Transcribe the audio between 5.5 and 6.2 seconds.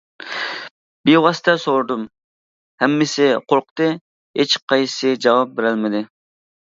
بېرەلمىدى.